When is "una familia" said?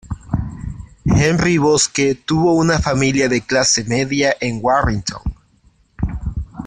2.55-3.29